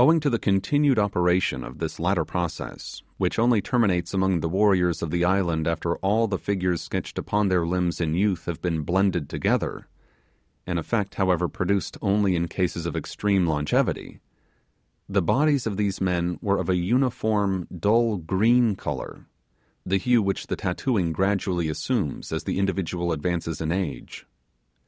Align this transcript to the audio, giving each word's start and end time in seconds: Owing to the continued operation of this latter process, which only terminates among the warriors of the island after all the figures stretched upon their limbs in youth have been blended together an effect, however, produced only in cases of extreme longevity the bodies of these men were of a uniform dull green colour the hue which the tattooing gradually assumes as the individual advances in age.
Owing 0.00 0.18
to 0.18 0.30
the 0.30 0.40
continued 0.40 0.98
operation 0.98 1.62
of 1.62 1.78
this 1.78 2.00
latter 2.00 2.24
process, 2.24 3.04
which 3.18 3.38
only 3.38 3.62
terminates 3.62 4.12
among 4.12 4.40
the 4.40 4.48
warriors 4.48 5.00
of 5.00 5.12
the 5.12 5.24
island 5.24 5.68
after 5.68 5.94
all 5.98 6.26
the 6.26 6.40
figures 6.40 6.80
stretched 6.82 7.20
upon 7.20 7.46
their 7.46 7.64
limbs 7.64 8.00
in 8.00 8.14
youth 8.14 8.46
have 8.46 8.60
been 8.60 8.82
blended 8.82 9.28
together 9.28 9.86
an 10.66 10.76
effect, 10.76 11.14
however, 11.14 11.46
produced 11.48 11.96
only 12.02 12.34
in 12.34 12.48
cases 12.48 12.84
of 12.84 12.96
extreme 12.96 13.46
longevity 13.46 14.18
the 15.08 15.22
bodies 15.22 15.68
of 15.68 15.76
these 15.76 16.00
men 16.00 16.36
were 16.42 16.58
of 16.58 16.68
a 16.68 16.74
uniform 16.74 17.68
dull 17.78 18.16
green 18.16 18.74
colour 18.74 19.26
the 19.86 19.98
hue 19.98 20.20
which 20.20 20.48
the 20.48 20.56
tattooing 20.56 21.12
gradually 21.12 21.68
assumes 21.68 22.32
as 22.32 22.42
the 22.42 22.58
individual 22.58 23.12
advances 23.12 23.60
in 23.60 23.70
age. 23.70 24.26